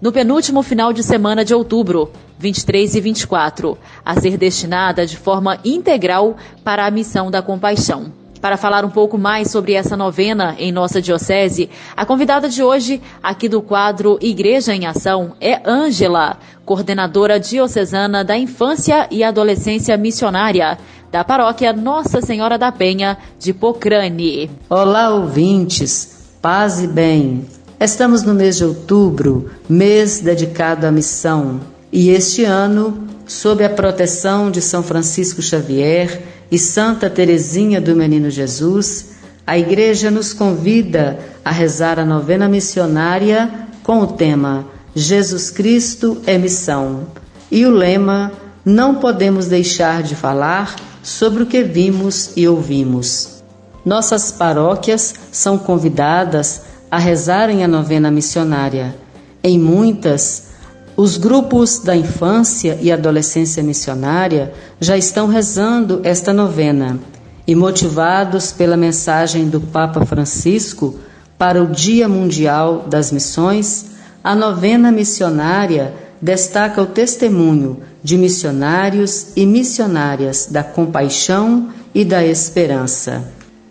no 0.00 0.10
penúltimo 0.10 0.62
final 0.62 0.92
de 0.94 1.02
semana 1.02 1.44
de 1.44 1.54
outubro, 1.54 2.10
23 2.40 2.94
e 2.94 3.00
24, 3.02 3.76
a 4.02 4.18
ser 4.18 4.38
destinada 4.38 5.04
de 5.04 5.18
forma 5.18 5.58
integral 5.62 6.36
para 6.64 6.86
a 6.86 6.90
missão 6.90 7.30
da 7.30 7.42
compaixão. 7.42 8.12
Para 8.40 8.56
falar 8.56 8.82
um 8.86 8.90
pouco 8.90 9.18
mais 9.18 9.50
sobre 9.50 9.74
essa 9.74 9.94
novena 9.94 10.56
em 10.58 10.72
nossa 10.72 11.02
diocese, 11.02 11.68
a 11.94 12.06
convidada 12.06 12.48
de 12.48 12.62
hoje, 12.62 13.02
aqui 13.22 13.46
do 13.46 13.60
quadro 13.60 14.18
Igreja 14.22 14.74
em 14.74 14.86
Ação, 14.86 15.34
é 15.38 15.60
Ângela, 15.68 16.38
coordenadora 16.64 17.38
diocesana 17.38 18.24
da 18.24 18.38
Infância 18.38 19.06
e 19.10 19.22
Adolescência 19.22 19.94
Missionária 19.98 20.78
da 21.12 21.22
paróquia 21.22 21.74
Nossa 21.74 22.22
Senhora 22.22 22.56
da 22.56 22.72
Penha 22.72 23.18
de 23.38 23.52
Pocrane. 23.52 24.50
Olá, 24.70 25.10
ouvintes, 25.10 26.30
paz 26.40 26.80
e 26.80 26.86
bem. 26.86 27.44
Estamos 27.78 28.22
no 28.22 28.32
mês 28.32 28.56
de 28.56 28.64
outubro, 28.64 29.50
mês 29.68 30.20
dedicado 30.20 30.86
à 30.86 30.90
missão, 30.90 31.60
e 31.92 32.10
este 32.10 32.44
ano, 32.44 33.06
sob 33.26 33.64
a 33.64 33.70
proteção 33.70 34.50
de 34.50 34.60
São 34.60 34.82
Francisco 34.82 35.42
Xavier, 35.42 36.22
e 36.50 36.58
Santa 36.58 37.08
Teresinha 37.08 37.80
do 37.80 37.94
Menino 37.94 38.28
Jesus, 38.28 39.10
a 39.46 39.56
Igreja 39.58 40.10
nos 40.10 40.32
convida 40.32 41.18
a 41.44 41.50
rezar 41.50 41.98
a 41.98 42.04
novena 42.04 42.48
missionária 42.48 43.50
com 43.82 44.00
o 44.00 44.06
tema 44.06 44.66
Jesus 44.94 45.50
Cristo 45.50 46.20
é 46.26 46.36
missão 46.36 47.06
e 47.50 47.64
o 47.64 47.70
lema 47.70 48.32
Não 48.64 48.96
podemos 48.96 49.46
deixar 49.46 50.02
de 50.02 50.14
falar 50.14 50.74
sobre 51.02 51.44
o 51.44 51.46
que 51.46 51.62
vimos 51.62 52.32
e 52.36 52.46
ouvimos. 52.46 53.42
Nossas 53.84 54.30
paróquias 54.30 55.14
são 55.32 55.56
convidadas 55.56 56.62
a 56.90 56.98
rezarem 56.98 57.64
a 57.64 57.68
novena 57.68 58.10
missionária. 58.10 58.94
Em 59.42 59.58
muitas, 59.58 60.49
os 60.96 61.16
grupos 61.16 61.78
da 61.78 61.96
infância 61.96 62.78
e 62.80 62.90
adolescência 62.90 63.62
missionária 63.62 64.52
já 64.80 64.96
estão 64.96 65.26
rezando 65.26 66.00
esta 66.04 66.32
novena 66.32 66.98
e, 67.46 67.54
motivados 67.54 68.52
pela 68.52 68.76
mensagem 68.76 69.48
do 69.48 69.60
Papa 69.60 70.04
Francisco 70.04 70.96
para 71.38 71.62
o 71.62 71.66
Dia 71.66 72.08
Mundial 72.08 72.86
das 72.88 73.10
Missões, 73.10 73.86
a 74.22 74.34
novena 74.34 74.92
missionária 74.92 75.94
destaca 76.20 76.82
o 76.82 76.86
testemunho 76.86 77.80
de 78.02 78.18
missionários 78.18 79.28
e 79.34 79.46
missionárias 79.46 80.48
da 80.50 80.62
compaixão 80.62 81.70
e 81.94 82.04
da 82.04 82.24
esperança. 82.24 83.24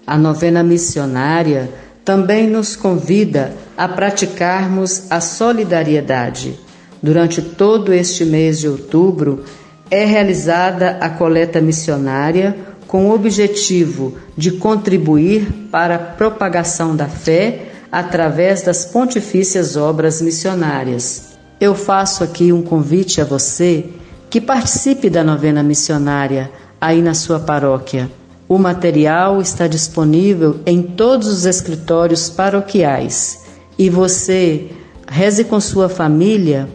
A 0.07 0.17
novena 0.17 0.63
missionária 0.63 1.69
também 2.03 2.49
nos 2.49 2.75
convida 2.75 3.53
a 3.77 3.87
praticarmos 3.87 5.03
a 5.11 5.21
solidariedade 5.21 6.57
Durante 7.01 7.41
todo 7.41 7.93
este 7.93 8.25
mês 8.25 8.59
de 8.59 8.67
outubro, 8.67 9.43
é 9.89 10.05
realizada 10.05 10.97
a 10.99 11.09
coleta 11.09 11.61
missionária 11.61 12.55
com 12.87 13.07
o 13.07 13.13
objetivo 13.13 14.15
de 14.35 14.51
contribuir 14.51 15.69
para 15.71 15.95
a 15.95 15.99
propagação 15.99 16.95
da 16.95 17.07
fé 17.07 17.67
através 17.91 18.63
das 18.63 18.85
pontifícias 18.85 19.75
obras 19.75 20.21
missionárias. 20.21 21.37
Eu 21.59 21.73
faço 21.73 22.23
aqui 22.23 22.51
um 22.51 22.61
convite 22.61 23.21
a 23.21 23.25
você 23.25 23.85
que 24.29 24.41
participe 24.41 25.09
da 25.09 25.23
novena 25.23 25.63
missionária 25.63 26.51
aí 26.79 27.01
na 27.01 27.13
sua 27.13 27.39
paróquia. 27.39 28.09
O 28.47 28.57
material 28.57 29.41
está 29.41 29.67
disponível 29.67 30.59
em 30.65 30.81
todos 30.81 31.27
os 31.27 31.45
escritórios 31.45 32.29
paroquiais 32.29 33.43
e 33.77 33.89
você 33.89 34.69
reze 35.07 35.43
com 35.43 35.59
sua 35.59 35.87
família 35.89 36.67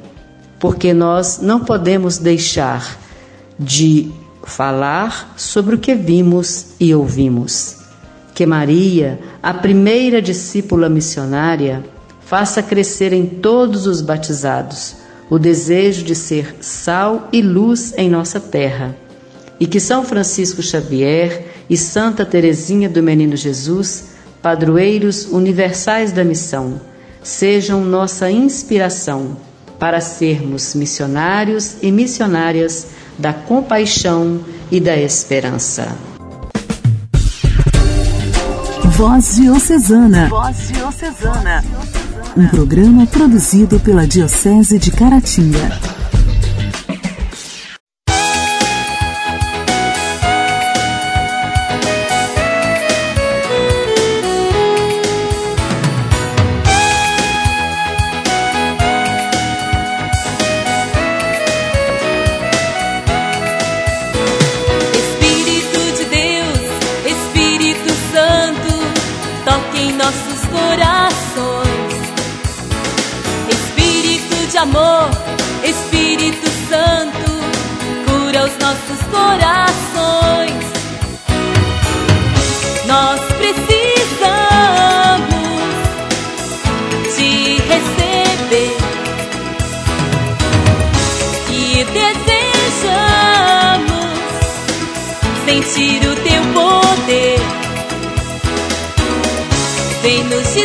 porque 0.64 0.94
nós 0.94 1.40
não 1.42 1.60
podemos 1.60 2.16
deixar 2.16 2.98
de 3.58 4.10
falar 4.44 5.34
sobre 5.36 5.74
o 5.74 5.78
que 5.78 5.94
vimos 5.94 6.68
e 6.80 6.94
ouvimos. 6.94 7.76
Que 8.34 8.46
Maria, 8.46 9.20
a 9.42 9.52
primeira 9.52 10.22
discípula 10.22 10.88
missionária, 10.88 11.84
faça 12.22 12.62
crescer 12.62 13.12
em 13.12 13.26
todos 13.26 13.86
os 13.86 14.00
batizados 14.00 14.94
o 15.28 15.38
desejo 15.38 16.02
de 16.02 16.14
ser 16.14 16.56
sal 16.62 17.28
e 17.30 17.42
luz 17.42 17.92
em 17.98 18.08
nossa 18.08 18.40
terra. 18.40 18.96
E 19.60 19.66
que 19.66 19.78
São 19.78 20.02
Francisco 20.02 20.62
Xavier 20.62 21.44
e 21.68 21.76
Santa 21.76 22.24
Teresinha 22.24 22.88
do 22.88 23.02
Menino 23.02 23.36
Jesus, 23.36 24.12
padroeiros 24.40 25.26
universais 25.26 26.10
da 26.10 26.24
missão, 26.24 26.80
sejam 27.22 27.84
nossa 27.84 28.30
inspiração 28.30 29.36
para 29.84 30.00
sermos 30.00 30.74
missionários 30.74 31.76
e 31.82 31.92
missionárias 31.92 32.86
da 33.18 33.34
compaixão 33.34 34.40
e 34.72 34.80
da 34.80 34.96
esperança. 34.96 35.94
Voz 38.96 39.34
Diocesana. 39.34 40.28
Voz 40.30 40.68
Diocesana. 40.68 41.62
Um 42.34 42.48
programa 42.48 43.06
produzido 43.06 43.78
pela 43.78 44.06
Diocese 44.06 44.78
de 44.78 44.90
Caratinga. 44.90 45.93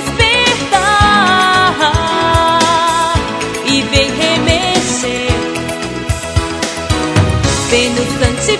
despertar 0.02 1.74
e 3.66 3.82
vem 3.84 4.12
remexer, 4.12 5.30
Vem 7.70 7.90
no 7.92 8.02
instante 8.02 8.59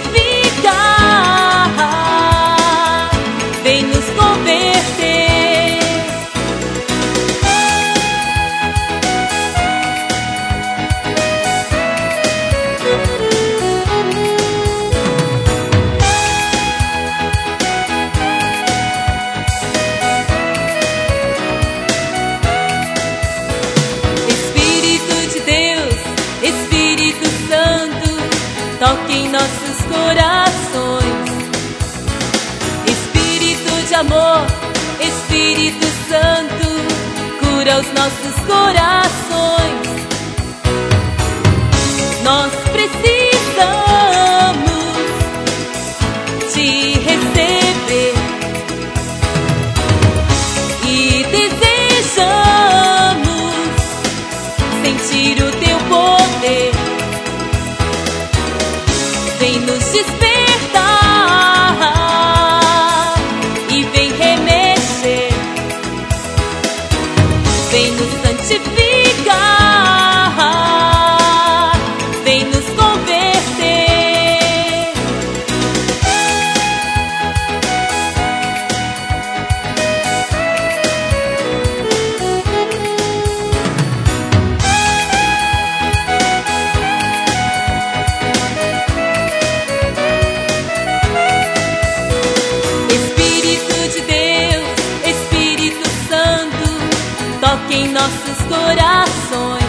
que 97.70 97.76
em 97.76 97.90
nossos 97.90 98.38
corações. 98.48 99.64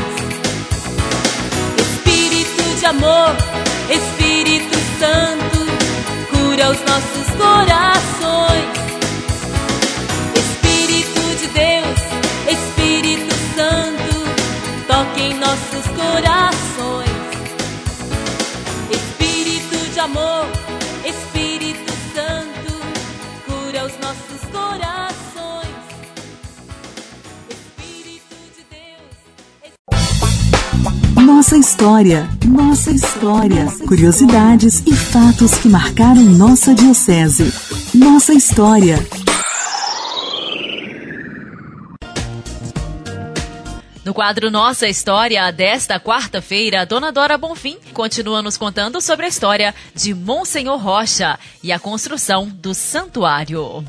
Espírito 1.77 2.81
de 2.81 2.87
amor, 2.87 3.37
Espírito 3.91 4.79
Santo, 4.99 5.59
cura 6.31 6.71
os 6.71 6.81
nossos 6.81 7.27
corações. 7.37 8.71
Espírito 10.35 11.21
de 11.41 11.47
Deus, 11.49 12.01
Espírito 12.49 13.35
Santo, 13.55 14.15
toque 14.89 15.21
em 15.21 15.35
nossos 15.35 15.87
corações. 15.95 17.11
Espírito 18.91 19.93
de 19.93 20.01
amor. 20.01 20.60
Nossa 31.33 31.57
história, 31.57 32.29
nossa 32.45 32.91
história, 32.91 33.67
curiosidades 33.87 34.85
e 34.85 34.93
fatos 34.93 35.55
que 35.55 35.69
marcaram 35.69 36.25
nossa 36.25 36.75
diocese. 36.75 37.45
Nossa 37.95 38.35
história. 38.35 38.97
No 44.05 44.13
quadro 44.13 44.51
Nossa 44.51 44.89
História 44.89 45.51
desta 45.53 46.01
quarta-feira, 46.01 46.85
Dona 46.85 47.13
Dora 47.13 47.39
Bonfim 47.39 47.79
continua 47.95 48.43
nos 48.43 48.59
contando 48.59 49.01
sobre 49.01 49.25
a 49.25 49.29
história 49.29 49.73
de 49.95 50.13
Monsenhor 50.13 50.83
Rocha 50.83 51.39
e 51.63 51.71
a 51.71 51.79
construção 51.79 52.49
do 52.49 52.75
santuário. 52.75 53.85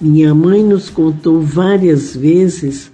Minha 0.00 0.34
mãe 0.34 0.64
nos 0.64 0.90
contou 0.90 1.40
várias 1.40 2.16
vezes 2.16 2.90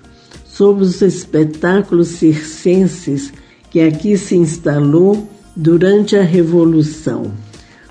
sobre 0.46 0.84
os 0.84 1.00
espetáculos 1.00 2.08
circenses 2.08 3.32
que 3.70 3.80
aqui 3.80 4.16
se 4.16 4.36
instalou 4.36 5.28
durante 5.54 6.16
a 6.16 6.22
Revolução. 6.22 7.32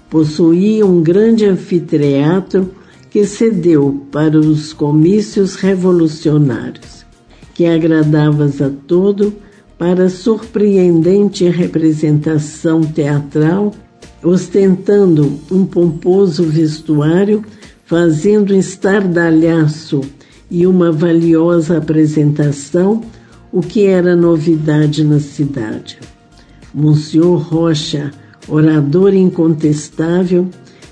Possuía 0.10 0.86
um 0.86 1.02
grande 1.02 1.46
anfiteatro 1.46 2.72
que 3.10 3.26
cedeu 3.26 4.06
para 4.12 4.38
os 4.38 4.74
comícios 4.74 5.56
revolucionários, 5.56 7.06
que 7.54 7.66
agradavas 7.66 8.62
a 8.62 8.70
todo 8.70 9.34
para 9.78 10.10
surpreendente 10.10 11.48
representação 11.50 12.82
teatral, 12.82 13.74
ostentando 14.24 15.40
um 15.52 15.66
pomposo 15.66 16.44
vestuário, 16.44 17.44
fazendo 17.86 18.54
estardalhaço 18.56 20.02
e 20.50 20.66
uma 20.66 20.92
valiosa 20.92 21.78
apresentação 21.78 23.02
o 23.58 23.60
que 23.60 23.88
era 23.88 24.16
novidade 24.16 25.04
na 25.04 25.20
cidade. 25.20 25.98
Monsenhor 26.72 27.40
Rocha, 27.40 28.12
orador 28.48 29.16
incontestável, 29.16 30.48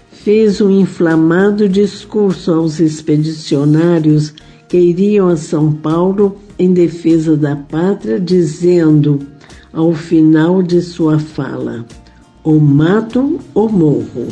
fez 0.10 0.60
um 0.62 0.72
inflamado 0.72 1.70
discurso 1.70 2.52
aos 2.52 2.80
expedicionários 2.80 4.34
que 4.68 4.80
iriam 4.80 5.28
a 5.28 5.38
São 5.38 5.72
Paulo 5.72 6.38
em 6.58 6.74
defesa 6.74 7.38
da 7.38 7.56
pátria, 7.56 8.20
dizendo, 8.20 9.20
ao 9.72 9.94
final 9.94 10.64
de 10.64 10.82
sua 10.82 11.20
fala: 11.20 11.86
ou 12.44 12.60
mato 12.60 13.40
ou 13.54 13.70
morro. 13.70 14.28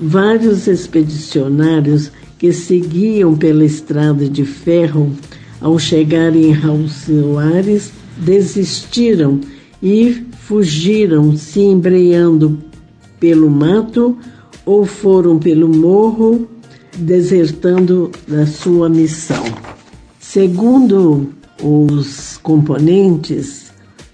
Vários 0.00 0.68
expedicionários 0.68 2.12
que 2.38 2.52
seguiam 2.52 3.36
pela 3.36 3.64
estrada 3.64 4.28
de 4.28 4.44
ferro, 4.44 5.10
ao 5.60 5.78
chegarem 5.78 6.50
em 6.50 6.52
Raul 6.52 6.88
Soares, 6.88 7.92
desistiram 8.16 9.40
e 9.82 10.24
fugiram, 10.40 11.36
se 11.36 11.60
embreando 11.60 12.58
pelo 13.20 13.50
mato 13.50 14.16
ou 14.64 14.84
foram 14.84 15.38
pelo 15.38 15.68
morro, 15.68 16.48
desertando 16.96 18.10
da 18.26 18.46
sua 18.46 18.88
missão. 18.88 19.44
Segundo 20.18 21.32
os 21.62 22.38
componentes 22.42 23.72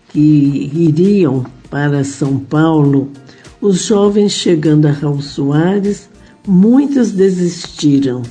que 0.08 0.70
iriam 0.74 1.44
para 1.70 2.04
São 2.04 2.38
Paulo, 2.38 3.10
os 3.60 3.86
jovens 3.86 4.32
chegando 4.32 4.86
a 4.86 4.90
Raul 4.90 5.20
Soares, 5.20 6.08
muitos 6.46 7.10
desistiram 7.10 8.22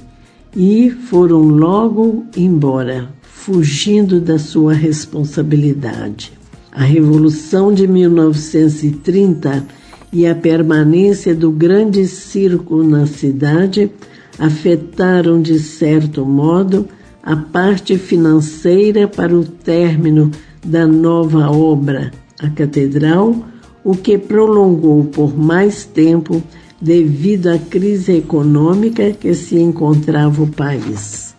e 0.56 0.90
foram 0.90 1.42
logo 1.42 2.26
embora, 2.36 3.10
fugindo 3.22 4.22
da 4.22 4.38
sua 4.38 4.74
responsabilidade. 4.74 6.32
A 6.72 6.84
Revolução 6.84 7.74
de 7.74 7.88
1930 7.88 9.66
e 10.12 10.28
a 10.28 10.36
permanência 10.36 11.34
do 11.34 11.52
grande 11.52 12.06
circo 12.08 12.84
na 12.84 13.06
cidade 13.06 13.92
afetaram, 14.38 15.42
de 15.42 15.60
certo 15.60 16.26
modo, 16.26 16.88
a 17.22 17.36
parte 17.36 17.98
financeira 17.98 19.08
para 19.08 19.36
o 19.36 19.44
término 19.44 20.30
da 20.64 20.86
nova 20.86 21.50
obra, 21.50 22.12
a 22.40 22.50
Catedral, 22.50 23.36
o 23.84 23.96
que 23.96 24.18
prolongou 24.18 25.06
por 25.06 25.38
mais 25.38 25.84
tempo 25.84 26.42
devido 26.84 27.48
à 27.48 27.58
crise 27.58 28.18
econômica 28.18 29.14
que 29.14 29.34
se 29.34 29.58
encontrava 29.58 30.44
o 30.44 30.48
país. 30.48 31.34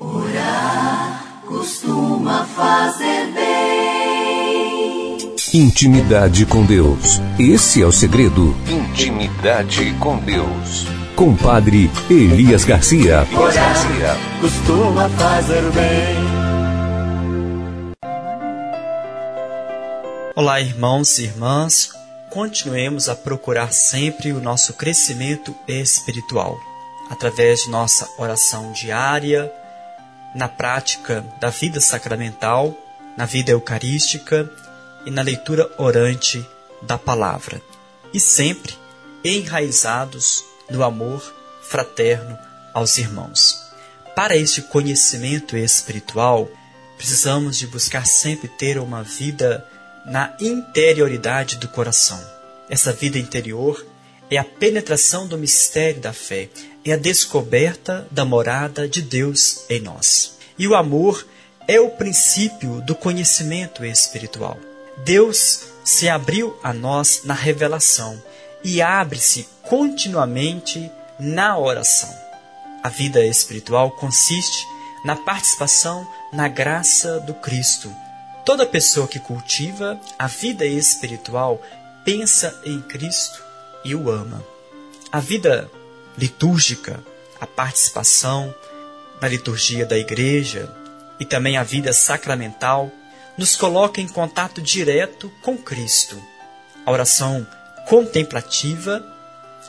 Orar 0.00 1.42
costuma 1.44 2.44
fazer 2.44 3.32
bem. 3.34 5.18
Intimidade 5.52 6.46
com 6.46 6.64
Deus. 6.64 7.20
Esse 7.36 7.82
é 7.82 7.86
o 7.86 7.90
segredo. 7.90 8.54
Intimidade 8.68 9.92
com 9.98 10.16
Deus. 10.18 10.86
Compadre 11.16 11.90
Elias 12.08 12.64
Garcia. 12.64 13.26
Elias 13.28 13.54
Garcia. 13.56 14.16
Costuma 14.40 15.08
fazer 15.08 15.62
bem. 15.72 16.16
Olá, 20.36 20.60
irmãos 20.60 21.18
e 21.18 21.24
irmãs. 21.24 21.99
Continuemos 22.30 23.08
a 23.08 23.16
procurar 23.16 23.72
sempre 23.72 24.32
o 24.32 24.40
nosso 24.40 24.74
crescimento 24.74 25.52
espiritual 25.66 26.56
através 27.10 27.64
de 27.64 27.70
nossa 27.70 28.08
oração 28.16 28.70
diária, 28.70 29.52
na 30.32 30.46
prática 30.46 31.22
da 31.40 31.50
vida 31.50 31.80
sacramental, 31.80 32.72
na 33.16 33.26
vida 33.26 33.50
eucarística 33.50 34.48
e 35.04 35.10
na 35.10 35.22
leitura 35.22 35.68
orante 35.76 36.48
da 36.80 36.96
palavra. 36.96 37.60
E 38.14 38.20
sempre 38.20 38.78
enraizados 39.24 40.44
no 40.70 40.84
amor 40.84 41.34
fraterno 41.62 42.38
aos 42.72 42.96
irmãos. 42.96 43.60
Para 44.14 44.36
este 44.36 44.62
conhecimento 44.62 45.56
espiritual, 45.56 46.48
precisamos 46.96 47.58
de 47.58 47.66
buscar 47.66 48.06
sempre 48.06 48.46
ter 48.46 48.78
uma 48.78 49.02
vida 49.02 49.66
na 50.04 50.34
interioridade 50.40 51.56
do 51.56 51.68
coração. 51.68 52.20
Essa 52.68 52.92
vida 52.92 53.18
interior 53.18 53.84
é 54.30 54.36
a 54.36 54.44
penetração 54.44 55.26
do 55.26 55.36
mistério 55.36 56.00
da 56.00 56.12
fé, 56.12 56.48
é 56.84 56.92
a 56.92 56.96
descoberta 56.96 58.06
da 58.10 58.24
morada 58.24 58.88
de 58.88 59.02
Deus 59.02 59.64
em 59.68 59.80
nós. 59.80 60.38
E 60.58 60.68
o 60.68 60.74
amor 60.74 61.26
é 61.66 61.80
o 61.80 61.90
princípio 61.90 62.80
do 62.82 62.94
conhecimento 62.94 63.84
espiritual. 63.84 64.58
Deus 65.04 65.64
se 65.84 66.08
abriu 66.08 66.58
a 66.62 66.72
nós 66.72 67.22
na 67.24 67.34
revelação 67.34 68.22
e 68.62 68.80
abre-se 68.80 69.48
continuamente 69.62 70.90
na 71.18 71.58
oração. 71.58 72.10
A 72.82 72.88
vida 72.88 73.24
espiritual 73.24 73.90
consiste 73.92 74.66
na 75.04 75.16
participação 75.16 76.06
na 76.32 76.48
graça 76.48 77.20
do 77.20 77.34
Cristo 77.34 77.90
Toda 78.50 78.66
pessoa 78.66 79.06
que 79.06 79.20
cultiva 79.20 79.96
a 80.18 80.26
vida 80.26 80.66
espiritual 80.66 81.64
pensa 82.04 82.60
em 82.64 82.82
Cristo 82.82 83.40
e 83.84 83.94
o 83.94 84.10
ama. 84.10 84.44
A 85.12 85.20
vida 85.20 85.70
litúrgica, 86.18 87.00
a 87.40 87.46
participação 87.46 88.52
na 89.22 89.28
liturgia 89.28 89.86
da 89.86 89.96
igreja 89.96 90.68
e 91.20 91.24
também 91.24 91.58
a 91.58 91.62
vida 91.62 91.92
sacramental 91.92 92.90
nos 93.38 93.54
coloca 93.54 94.00
em 94.00 94.08
contato 94.08 94.60
direto 94.60 95.30
com 95.42 95.56
Cristo. 95.56 96.20
A 96.84 96.90
oração 96.90 97.46
contemplativa, 97.86 99.00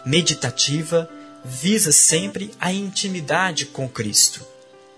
meditativa, 0.04 1.08
visa 1.46 1.92
sempre 1.92 2.52
a 2.60 2.74
intimidade 2.74 3.68
com 3.68 3.88
Cristo. 3.88 4.44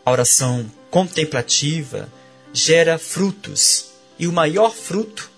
A 0.05 0.11
oração 0.11 0.71
contemplativa, 0.89 2.07
gera 2.53 2.99
frutos. 2.99 3.87
E 4.17 4.27
o 4.27 4.31
maior 4.31 4.73
fruto 4.73 5.29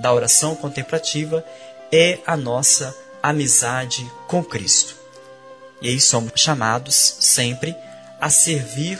da 0.00 0.12
oração 0.12 0.54
contemplativa 0.54 1.44
é 1.92 2.20
a 2.26 2.36
nossa 2.36 2.96
amizade 3.22 4.10
com 4.28 4.42
Cristo. 4.42 4.94
E 5.82 5.88
aí 5.88 6.00
somos 6.00 6.32
chamados 6.36 7.16
sempre 7.20 7.76
a 8.20 8.30
servir 8.30 8.98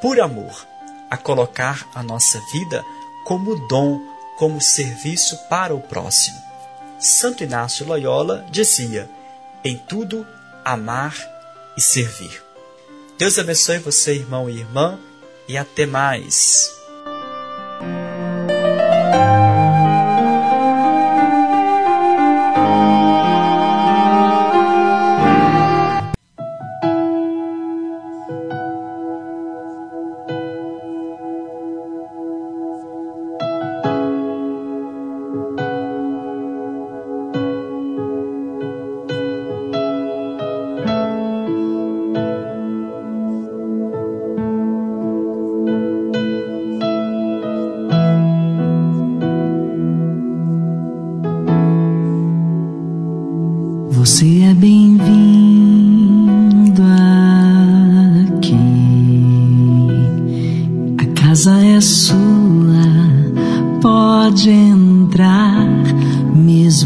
por 0.00 0.20
amor, 0.20 0.66
a 1.08 1.16
colocar 1.16 1.88
a 1.94 2.02
nossa 2.02 2.40
vida 2.52 2.84
como 3.24 3.66
dom, 3.68 4.00
como 4.36 4.60
serviço 4.60 5.38
para 5.48 5.74
o 5.74 5.80
próximo. 5.80 6.36
Santo 6.98 7.44
Inácio 7.44 7.86
Loyola 7.86 8.44
dizia: 8.50 9.08
em 9.64 9.76
tudo 9.76 10.26
amar 10.64 11.16
e 11.76 11.80
servir. 11.80 12.42
Deus 13.18 13.38
abençoe 13.38 13.78
você, 13.78 14.14
irmão 14.14 14.50
e 14.50 14.58
irmã 14.58 14.98
e 15.48 15.56
até 15.56 15.86
mais. 15.86 16.81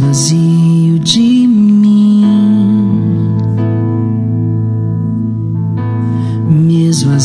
Queremos 0.06 0.28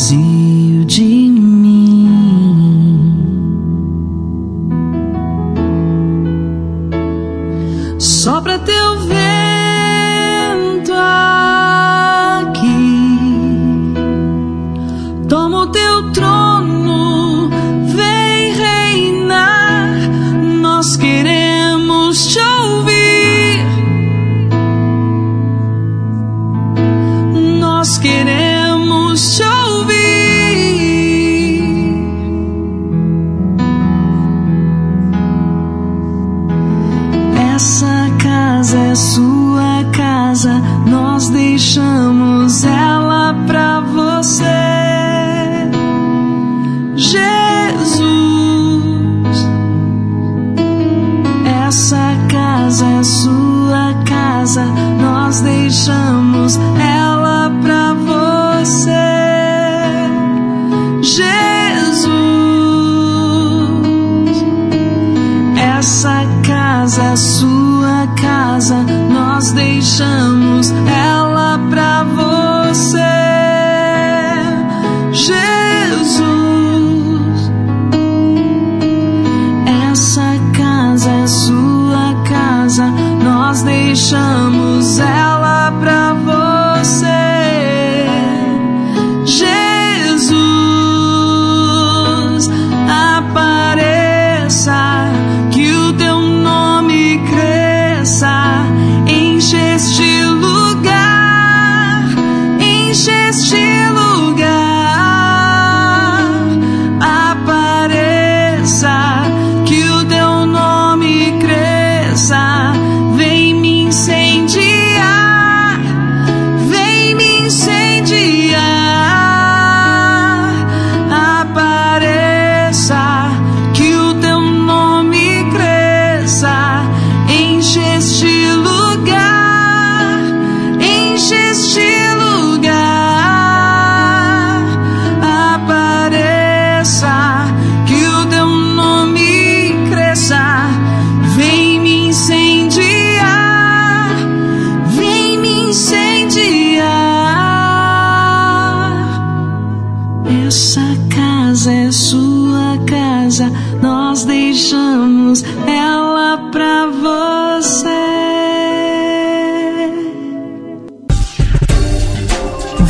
te 0.08 0.14
ouvir. 0.14 0.41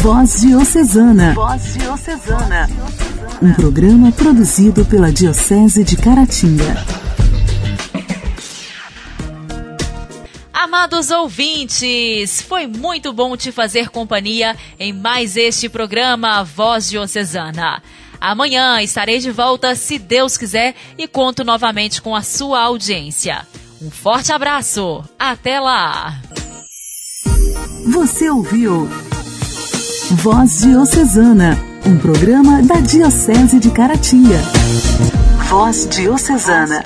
Voz 0.03 0.41
Diocesana. 0.41 1.35
Voz 1.35 1.75
Diocesana. 1.75 2.69
Um 3.41 3.53
programa 3.53 4.11
produzido 4.11 4.85
pela 4.85 5.13
Diocese 5.13 5.85
de 5.85 5.97
Caratinga. 5.97 7.02
Amados 10.75 11.11
ouvintes, 11.11 12.41
foi 12.41 12.67
muito 12.67 13.13
bom 13.13 13.37
te 13.37 13.53
fazer 13.53 13.91
companhia 13.91 14.57
em 14.81 14.91
mais 14.91 15.37
este 15.37 15.69
programa 15.69 16.43
Voz 16.43 16.89
Diocesana. 16.89 17.83
Amanhã 18.19 18.81
estarei 18.81 19.19
de 19.19 19.31
volta, 19.31 19.75
se 19.75 19.99
Deus 19.99 20.39
quiser, 20.39 20.75
e 20.97 21.07
conto 21.07 21.45
novamente 21.45 22.01
com 22.01 22.17
a 22.17 22.23
sua 22.23 22.63
audiência. 22.63 23.47
Um 23.83 23.91
forte 23.91 24.33
abraço, 24.33 25.05
até 25.19 25.61
lá! 25.61 26.19
Você 27.89 28.31
ouviu 28.31 28.89
Voz 30.13 30.63
Diocesana, 30.63 31.59
um 31.85 31.99
programa 31.99 32.63
da 32.63 32.77
Diocese 32.77 33.61
de 33.61 33.71
Caratinga. 33.71 34.39
Voz 35.51 35.87
Diocesana. 35.87 36.83